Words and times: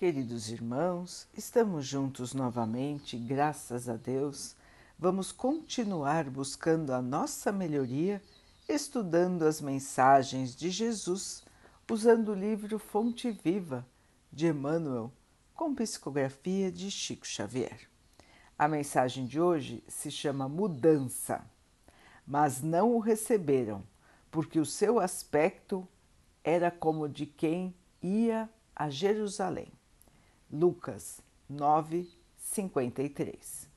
Queridos 0.00 0.48
irmãos, 0.48 1.28
estamos 1.36 1.84
juntos 1.84 2.32
novamente, 2.32 3.18
graças 3.18 3.86
a 3.86 3.96
Deus. 3.96 4.56
Vamos 4.98 5.30
continuar 5.30 6.30
buscando 6.30 6.94
a 6.94 7.02
nossa 7.02 7.52
melhoria, 7.52 8.22
estudando 8.66 9.42
as 9.42 9.60
mensagens 9.60 10.56
de 10.56 10.70
Jesus, 10.70 11.44
usando 11.86 12.30
o 12.30 12.34
livro 12.34 12.78
Fonte 12.78 13.30
Viva 13.30 13.86
de 14.32 14.46
Emmanuel, 14.46 15.12
com 15.54 15.74
psicografia 15.74 16.72
de 16.72 16.90
Chico 16.90 17.26
Xavier. 17.26 17.86
A 18.58 18.66
mensagem 18.66 19.26
de 19.26 19.38
hoje 19.38 19.84
se 19.86 20.10
chama 20.10 20.48
Mudança, 20.48 21.44
mas 22.26 22.62
não 22.62 22.94
o 22.94 23.00
receberam, 23.00 23.82
porque 24.30 24.58
o 24.58 24.64
seu 24.64 24.98
aspecto 24.98 25.86
era 26.42 26.70
como 26.70 27.06
de 27.06 27.26
quem 27.26 27.74
ia 28.02 28.48
a 28.74 28.88
Jerusalém. 28.88 29.70
Lucas 30.52 31.22
9, 31.48 32.10
53. 32.36 33.68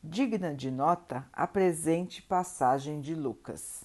Digna 0.00 0.54
de 0.54 0.70
nota 0.70 1.28
a 1.32 1.44
presente 1.44 2.22
passagem 2.22 3.00
de 3.00 3.16
Lucas. 3.16 3.82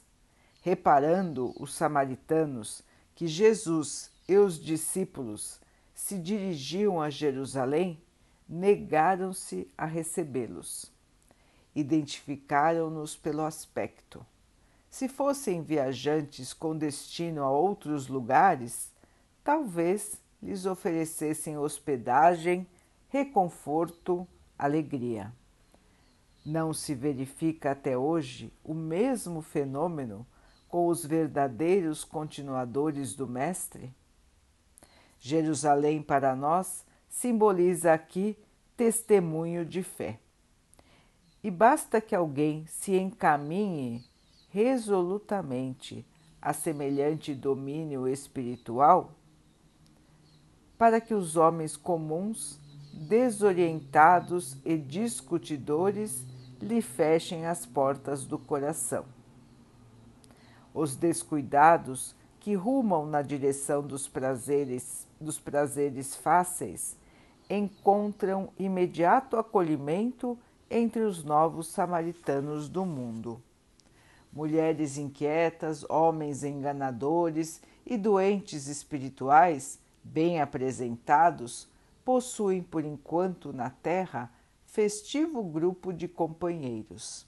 Reparando 0.61 1.55
os 1.59 1.73
samaritanos 1.73 2.83
que 3.15 3.25
Jesus 3.25 4.11
e 4.29 4.37
os 4.37 4.59
discípulos 4.59 5.59
se 5.95 6.19
dirigiam 6.19 7.01
a 7.01 7.09
Jerusalém, 7.09 7.99
negaram-se 8.47 9.67
a 9.75 9.87
recebê-los. 9.87 10.91
Identificaram-nos 11.73 13.15
pelo 13.15 13.41
aspecto. 13.41 14.23
Se 14.87 15.07
fossem 15.07 15.63
viajantes 15.63 16.53
com 16.53 16.77
destino 16.77 17.41
a 17.41 17.49
outros 17.49 18.07
lugares, 18.07 18.91
talvez 19.43 20.21
lhes 20.43 20.65
oferecessem 20.65 21.57
hospedagem, 21.57 22.67
reconforto, 23.07 24.27
alegria. 24.59 25.33
Não 26.45 26.73
se 26.73 26.93
verifica 26.93 27.71
até 27.71 27.97
hoje 27.97 28.51
o 28.61 28.73
mesmo 28.73 29.41
fenômeno 29.41 30.27
com 30.67 30.87
os 30.87 31.05
verdadeiros 31.05 32.03
continuadores 32.03 33.15
do 33.15 33.25
Mestre? 33.25 33.93
Jerusalém 35.17 36.01
para 36.01 36.35
nós 36.35 36.85
simboliza 37.07 37.93
aqui 37.93 38.37
testemunho 38.75 39.65
de 39.65 39.81
fé. 39.81 40.19
E 41.41 41.49
basta 41.49 42.01
que 42.01 42.13
alguém 42.13 42.65
se 42.67 42.97
encaminhe 42.97 44.03
resolutamente 44.49 46.05
a 46.41 46.51
semelhante 46.51 47.33
domínio 47.33 48.05
espiritual 48.07 49.15
para 50.83 50.99
que 50.99 51.13
os 51.13 51.37
homens 51.37 51.77
comuns, 51.77 52.59
desorientados 52.91 54.57
e 54.65 54.77
discutidores 54.77 56.25
lhe 56.61 56.81
fechem 56.81 57.45
as 57.45 57.65
portas 57.65 58.25
do 58.25 58.37
coração. 58.37 59.05
Os 60.73 60.97
descuidados 60.97 62.13
que 62.37 62.53
rumam 62.53 63.05
na 63.05 63.21
direção 63.21 63.81
dos 63.81 64.09
prazeres, 64.09 65.07
dos 65.21 65.39
prazeres 65.39 66.17
fáceis 66.17 66.97
encontram 67.49 68.49
imediato 68.59 69.37
acolhimento 69.37 70.37
entre 70.69 71.03
os 71.03 71.23
novos 71.23 71.67
samaritanos 71.67 72.67
do 72.67 72.85
mundo. 72.85 73.41
Mulheres 74.33 74.97
inquietas, 74.97 75.85
homens 75.89 76.43
enganadores 76.43 77.61
e 77.85 77.97
doentes 77.97 78.67
espirituais 78.67 79.81
bem 80.03 80.41
apresentados, 80.41 81.67
possuem 82.03 82.61
por 82.61 82.83
enquanto 82.83 83.53
na 83.53 83.69
Terra 83.69 84.31
festivo 84.65 85.43
grupo 85.43 85.93
de 85.93 86.07
companheiros. 86.07 87.27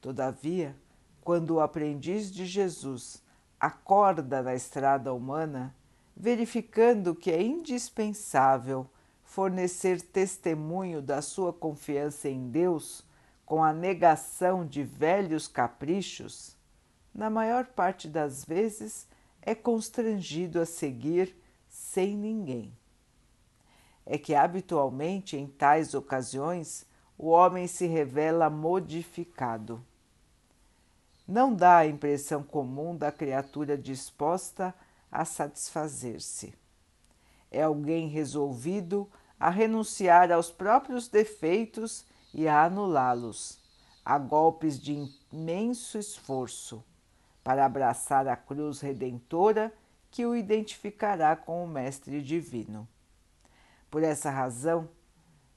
Todavia, 0.00 0.76
quando 1.22 1.52
o 1.54 1.60
aprendiz 1.60 2.30
de 2.30 2.44
Jesus 2.44 3.22
acorda 3.58 4.42
na 4.42 4.54
estrada 4.54 5.12
humana, 5.12 5.74
verificando 6.14 7.14
que 7.14 7.30
é 7.30 7.42
indispensável 7.42 8.86
fornecer 9.22 10.02
testemunho 10.02 11.00
da 11.00 11.22
sua 11.22 11.52
confiança 11.52 12.28
em 12.28 12.50
Deus 12.50 13.02
com 13.46 13.64
a 13.64 13.72
negação 13.72 14.66
de 14.66 14.82
velhos 14.82 15.48
caprichos, 15.48 16.56
na 17.14 17.30
maior 17.30 17.66
parte 17.66 18.06
das 18.06 18.44
vezes 18.44 19.08
é 19.40 19.54
constrangido 19.54 20.60
a 20.60 20.66
seguir 20.66 21.34
sem 21.94 22.16
ninguém. 22.16 22.76
É 24.04 24.18
que 24.18 24.34
habitualmente 24.34 25.36
em 25.36 25.46
tais 25.46 25.94
ocasiões 25.94 26.84
o 27.16 27.28
homem 27.28 27.68
se 27.68 27.86
revela 27.86 28.50
modificado. 28.50 29.80
Não 31.26 31.54
dá 31.54 31.78
a 31.78 31.86
impressão 31.86 32.42
comum 32.42 32.96
da 32.96 33.12
criatura 33.12 33.78
disposta 33.78 34.74
a 35.10 35.24
satisfazer-se. 35.24 36.52
É 37.48 37.62
alguém 37.62 38.08
resolvido 38.08 39.08
a 39.38 39.48
renunciar 39.48 40.32
aos 40.32 40.50
próprios 40.50 41.06
defeitos 41.06 42.04
e 42.34 42.48
a 42.48 42.64
anulá-los, 42.64 43.60
a 44.04 44.18
golpes 44.18 44.80
de 44.80 45.08
imenso 45.32 45.96
esforço, 45.96 46.84
para 47.44 47.64
abraçar 47.64 48.26
a 48.26 48.36
cruz 48.36 48.80
redentora 48.80 49.72
que 50.14 50.24
o 50.24 50.36
identificará 50.36 51.34
com 51.34 51.64
o 51.64 51.66
Mestre 51.66 52.22
Divino. 52.22 52.86
Por 53.90 54.04
essa 54.04 54.30
razão, 54.30 54.88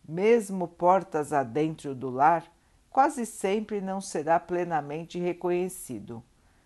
mesmo 0.03 0.67
portas 0.67 1.31
adentro 1.31 1.93
do 1.93 2.09
lar, 2.09 2.51
quase 2.89 3.23
sempre 3.23 3.79
não 3.79 4.01
será 4.01 4.39
plenamente 4.39 5.19
reconhecido, 5.19 6.23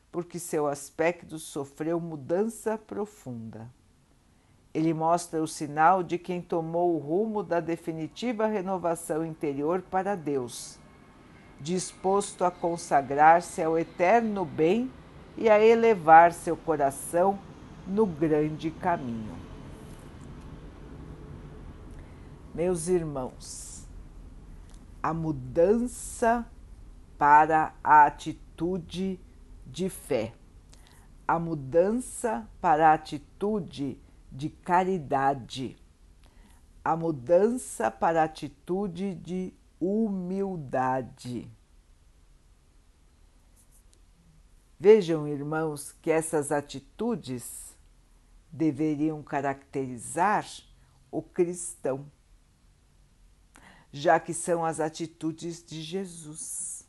porque 0.09 0.39
seu 0.39 0.67
aspecto 0.67 1.37
sofreu 1.37 1.99
mudança 1.99 2.77
profunda. 2.77 3.69
Ele 4.73 4.93
mostra 4.93 5.43
o 5.43 5.47
sinal 5.47 6.01
de 6.01 6.17
quem 6.17 6.41
tomou 6.41 6.95
o 6.95 6.97
rumo 6.97 7.43
da 7.43 7.59
definitiva 7.59 8.47
renovação 8.47 9.25
interior 9.25 9.81
para 9.81 10.15
Deus, 10.15 10.79
disposto 11.59 12.45
a 12.45 12.51
consagrar-se 12.51 13.61
ao 13.61 13.77
eterno 13.77 14.45
bem 14.45 14.89
e 15.35 15.49
a 15.49 15.59
elevar 15.59 16.31
seu 16.31 16.55
coração 16.55 17.37
no 17.87 18.05
grande 18.05 18.71
caminho. 18.71 19.35
Meus 22.53 22.87
irmãos, 22.87 23.87
a 25.01 25.13
mudança 25.13 26.45
para 27.17 27.73
a 27.83 28.05
atitude 28.05 29.19
de 29.65 29.89
fé, 29.89 30.33
a 31.27 31.39
mudança 31.39 32.47
para 32.59 32.89
a 32.89 32.93
atitude 32.93 33.97
de 34.31 34.49
caridade, 34.49 35.77
a 36.83 36.95
mudança 36.95 37.89
para 37.89 38.21
a 38.21 38.25
atitude 38.25 39.15
de 39.15 39.53
humildade 39.79 41.49
Vejam, 44.81 45.27
irmãos, 45.27 45.91
que 46.01 46.09
essas 46.09 46.51
atitudes 46.51 47.70
deveriam 48.51 49.23
caracterizar 49.23 50.45
o 51.09 51.21
cristão, 51.21 52.05
já 53.91 54.19
que 54.19 54.33
são 54.33 54.65
as 54.65 54.79
atitudes 54.79 55.63
de 55.63 55.81
Jesus. 55.81 56.87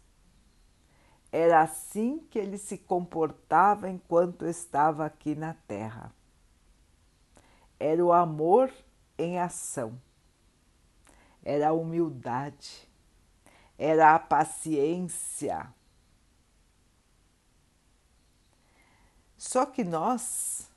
Era 1.30 1.62
assim 1.62 2.18
que 2.30 2.38
ele 2.38 2.58
se 2.58 2.76
comportava 2.76 3.88
enquanto 3.88 4.46
estava 4.46 5.06
aqui 5.06 5.34
na 5.34 5.54
Terra. 5.54 6.12
Era 7.80 8.04
o 8.04 8.12
amor 8.12 8.72
em 9.18 9.38
ação, 9.38 9.98
era 11.42 11.68
a 11.68 11.72
humildade, 11.72 12.88
era 13.78 14.14
a 14.14 14.18
paciência 14.18 15.72
Só 19.42 19.66
que 19.66 19.82
nós 19.82 20.70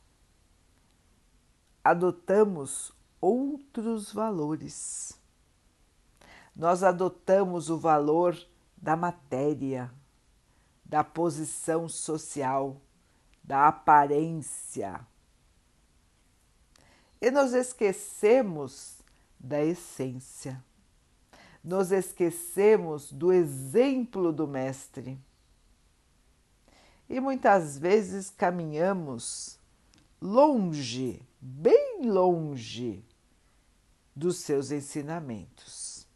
adotamos 1.86 2.92
outros 3.22 4.12
valores. 4.12 5.16
Nós 6.56 6.82
adotamos 6.82 7.70
o 7.70 7.78
valor 7.78 8.36
da 8.76 8.96
matéria, 8.96 9.92
da 10.84 11.04
posição 11.04 11.88
social, 11.88 12.82
da 13.44 13.68
aparência. 13.68 15.00
E 17.22 17.30
nos 17.30 17.54
esquecemos 17.54 18.98
da 19.40 19.64
essência. 19.64 20.64
Nos 21.64 21.92
esquecemos 21.92 23.12
do 23.12 23.32
exemplo 23.32 24.34
do 24.34 24.48
Mestre 24.48 25.20
e 27.08 27.20
muitas 27.20 27.78
vezes 27.78 28.32
caminhamos 28.32 29.60
longe, 30.20 31.22
bem 31.48 32.02
longe 32.02 33.06
dos 34.16 34.38
seus 34.38 34.72
ensinamentos. 34.72 36.08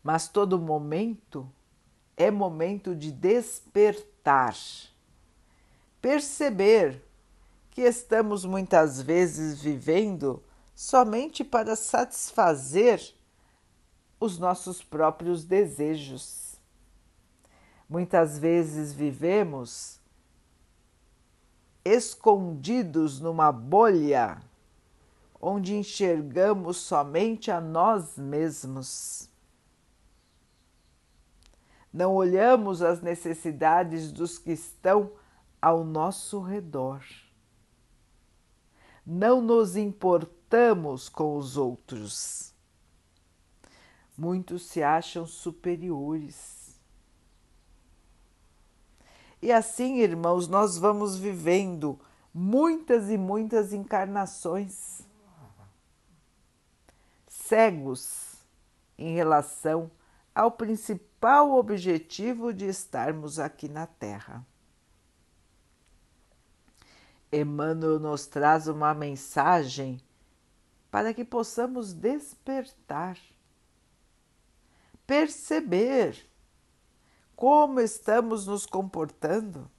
Mas 0.00 0.28
todo 0.28 0.56
momento 0.56 1.50
é 2.16 2.30
momento 2.30 2.94
de 2.94 3.10
despertar, 3.10 4.56
perceber 6.00 7.02
que 7.72 7.80
estamos 7.80 8.44
muitas 8.44 9.02
vezes 9.02 9.60
vivendo 9.60 10.40
somente 10.72 11.42
para 11.42 11.74
satisfazer 11.74 13.02
os 14.20 14.38
nossos 14.38 14.84
próprios 14.84 15.44
desejos. 15.44 16.54
Muitas 17.88 18.38
vezes 18.38 18.92
vivemos 18.92 19.95
escondidos 21.86 23.20
numa 23.20 23.52
bolha 23.52 24.42
onde 25.40 25.76
enxergamos 25.76 26.78
somente 26.78 27.50
a 27.50 27.60
nós 27.60 28.18
mesmos. 28.18 29.30
Não 31.92 32.14
olhamos 32.14 32.82
as 32.82 33.00
necessidades 33.00 34.10
dos 34.10 34.38
que 34.38 34.52
estão 34.52 35.12
ao 35.62 35.84
nosso 35.84 36.40
redor. 36.40 37.02
Não 39.04 39.40
nos 39.40 39.76
importamos 39.76 41.08
com 41.08 41.36
os 41.36 41.56
outros. 41.56 42.52
Muitos 44.18 44.66
se 44.66 44.82
acham 44.82 45.26
superiores 45.26 46.65
e 49.46 49.52
assim, 49.52 49.98
irmãos, 50.00 50.48
nós 50.48 50.76
vamos 50.76 51.16
vivendo 51.16 52.00
muitas 52.34 53.08
e 53.08 53.16
muitas 53.16 53.72
encarnações 53.72 55.02
cegos 57.28 58.44
em 58.98 59.14
relação 59.14 59.88
ao 60.34 60.50
principal 60.50 61.52
objetivo 61.52 62.52
de 62.52 62.64
estarmos 62.64 63.38
aqui 63.38 63.68
na 63.68 63.86
Terra. 63.86 64.44
Emmanuel 67.30 68.00
nos 68.00 68.26
traz 68.26 68.66
uma 68.66 68.92
mensagem 68.94 70.00
para 70.90 71.14
que 71.14 71.24
possamos 71.24 71.92
despertar, 71.92 73.16
perceber 75.06 76.28
como 77.36 77.80
estamos 77.80 78.46
nos 78.46 78.64
comportando 78.64 79.70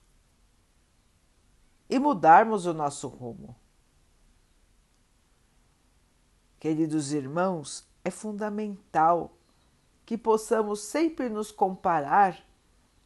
e 1.89 1.97
mudarmos 1.97 2.67
o 2.67 2.73
nosso 2.73 3.07
rumo. 3.07 3.55
Queridos 6.59 7.11
irmãos, 7.11 7.87
é 8.03 8.11
fundamental 8.11 9.35
que 10.05 10.17
possamos 10.17 10.81
sempre 10.81 11.29
nos 11.29 11.51
comparar 11.51 12.45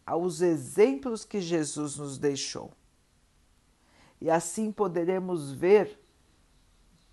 aos 0.05 0.41
exemplos 0.41 1.23
que 1.23 1.39
Jesus 1.39 1.95
nos 1.97 2.17
deixou. 2.17 2.71
E 4.19 4.29
assim 4.29 4.71
poderemos 4.71 5.51
ver 5.51 5.99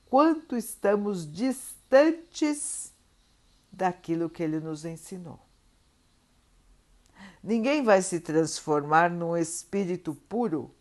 quanto 0.06 0.56
estamos 0.56 1.30
distantes 1.30 2.92
daquilo 3.72 4.28
que 4.28 4.42
ele 4.42 4.60
nos 4.60 4.84
ensinou. 4.84 5.47
Ninguém 7.42 7.82
vai 7.82 8.02
se 8.02 8.20
transformar 8.20 9.10
num 9.10 9.36
espírito 9.36 10.14
puro 10.14 10.74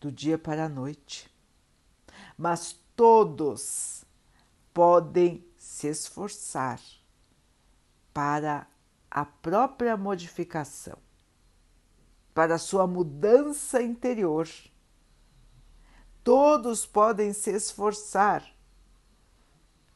do 0.00 0.10
dia 0.10 0.38
para 0.38 0.64
a 0.64 0.68
noite, 0.68 1.30
mas 2.36 2.78
todos 2.96 4.04
podem 4.72 5.44
se 5.58 5.88
esforçar 5.88 6.80
para 8.14 8.66
a 9.10 9.24
própria 9.26 9.96
modificação, 9.96 10.96
para 12.32 12.54
a 12.54 12.58
sua 12.58 12.86
mudança 12.86 13.82
interior. 13.82 14.48
Todos 16.24 16.86
podem 16.86 17.32
se 17.34 17.50
esforçar 17.50 18.44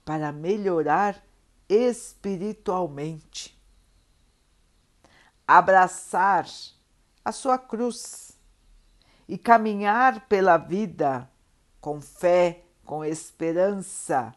para 0.05 0.33
melhorar 0.33 1.25
espiritualmente 1.69 3.55
abraçar 5.47 6.47
a 7.25 7.33
sua 7.33 7.59
cruz 7.59 8.39
e 9.29 9.39
caminhar 9.39 10.27
pela 10.27 10.57
vida 10.57 11.31
com 11.81 12.01
fé, 12.01 12.65
com 12.85 13.05
esperança, 13.05 14.35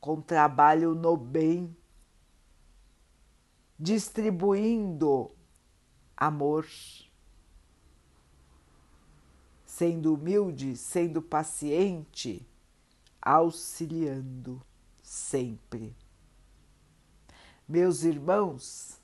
com 0.00 0.20
trabalho 0.20 0.94
no 0.94 1.16
bem, 1.16 1.76
distribuindo 3.78 5.30
amor, 6.16 6.66
sendo 9.64 10.14
humilde, 10.14 10.76
sendo 10.76 11.20
paciente, 11.20 12.46
auxiliando 13.20 14.62
sempre. 15.02 15.94
Meus 17.68 18.04
irmãos, 18.04 18.98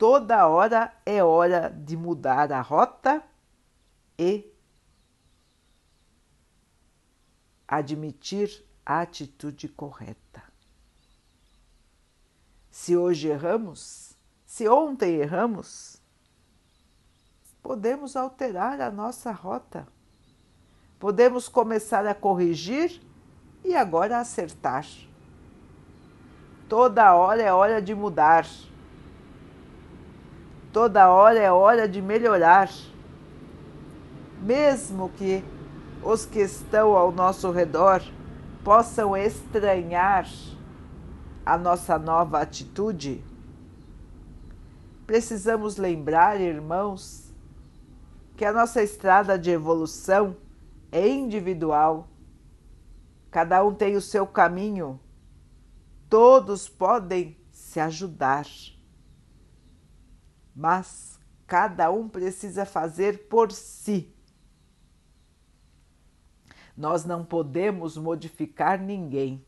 toda 0.00 0.46
hora 0.46 0.90
é 1.04 1.22
hora 1.22 1.68
de 1.68 1.94
mudar 1.94 2.50
a 2.52 2.62
rota 2.62 3.22
e 4.18 4.50
admitir 7.68 8.64
a 8.84 9.02
atitude 9.02 9.68
correta. 9.68 10.42
Se 12.70 12.96
hoje 12.96 13.28
erramos, 13.28 14.16
se 14.46 14.66
ontem 14.66 15.16
erramos, 15.16 16.00
podemos 17.62 18.16
alterar 18.16 18.80
a 18.80 18.90
nossa 18.90 19.30
rota. 19.30 19.86
Podemos 20.98 21.46
começar 21.46 22.06
a 22.06 22.14
corrigir 22.14 23.02
e 23.62 23.76
agora 23.76 24.18
acertar. 24.18 24.86
Toda 26.70 27.14
hora 27.14 27.42
é 27.42 27.52
hora 27.52 27.82
de 27.82 27.94
mudar. 27.94 28.46
Toda 30.72 31.10
hora 31.10 31.38
é 31.38 31.50
hora 31.50 31.88
de 31.88 32.00
melhorar. 32.00 32.70
Mesmo 34.40 35.08
que 35.10 35.44
os 36.02 36.24
que 36.24 36.38
estão 36.38 36.96
ao 36.96 37.10
nosso 37.10 37.50
redor 37.50 38.02
possam 38.62 39.16
estranhar 39.16 40.28
a 41.44 41.58
nossa 41.58 41.98
nova 41.98 42.40
atitude, 42.40 43.22
precisamos 45.06 45.76
lembrar, 45.76 46.40
irmãos, 46.40 47.32
que 48.36 48.44
a 48.44 48.52
nossa 48.52 48.80
estrada 48.80 49.36
de 49.36 49.50
evolução 49.50 50.36
é 50.92 51.08
individual. 51.08 52.06
Cada 53.30 53.64
um 53.64 53.74
tem 53.74 53.96
o 53.96 54.00
seu 54.00 54.24
caminho. 54.24 55.00
Todos 56.08 56.68
podem 56.68 57.36
se 57.50 57.80
ajudar 57.80 58.46
mas 60.60 61.18
cada 61.46 61.90
um 61.90 62.06
precisa 62.06 62.66
fazer 62.66 63.28
por 63.30 63.50
si. 63.50 64.14
Nós 66.76 67.02
não 67.02 67.24
podemos 67.24 67.96
modificar 67.96 68.78
ninguém, 68.78 69.42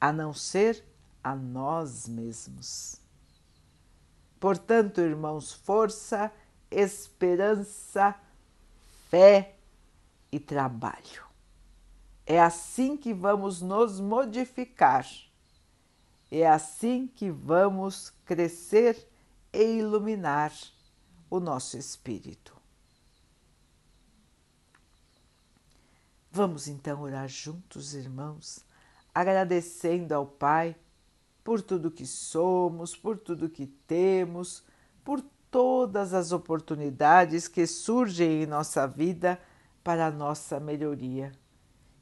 a 0.00 0.10
não 0.10 0.32
ser 0.32 0.82
a 1.22 1.36
nós 1.36 2.08
mesmos. 2.08 2.98
Portanto, 4.40 5.02
irmãos, 5.02 5.52
força, 5.52 6.32
esperança, 6.70 8.14
fé 9.10 9.56
e 10.32 10.40
trabalho. 10.40 11.22
É 12.24 12.40
assim 12.40 12.96
que 12.96 13.12
vamos 13.12 13.60
nos 13.60 14.00
modificar. 14.00 15.06
É 16.30 16.48
assim 16.48 17.06
que 17.06 17.30
vamos 17.30 18.10
crescer 18.24 19.06
e 19.52 19.78
iluminar 19.78 20.52
o 21.30 21.40
nosso 21.40 21.76
espírito. 21.76 22.56
Vamos 26.30 26.68
então 26.68 27.00
orar 27.00 27.28
juntos, 27.28 27.94
irmãos, 27.94 28.60
agradecendo 29.14 30.14
ao 30.14 30.26
Pai 30.26 30.76
por 31.42 31.62
tudo 31.62 31.90
que 31.90 32.04
somos, 32.04 32.94
por 32.94 33.16
tudo 33.16 33.48
que 33.48 33.66
temos, 33.66 34.62
por 35.02 35.22
todas 35.50 36.12
as 36.12 36.32
oportunidades 36.32 37.48
que 37.48 37.66
surgem 37.66 38.42
em 38.42 38.46
nossa 38.46 38.86
vida 38.86 39.40
para 39.82 40.08
a 40.08 40.10
nossa 40.10 40.60
melhoria. 40.60 41.32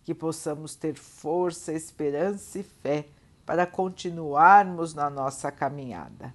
Que 0.02 0.12
possamos 0.12 0.74
ter 0.74 0.96
força, 0.96 1.72
esperança 1.72 2.58
e 2.58 2.62
fé 2.62 3.08
para 3.46 3.66
continuarmos 3.66 4.94
na 4.94 5.08
nossa 5.08 5.52
caminhada. 5.52 6.34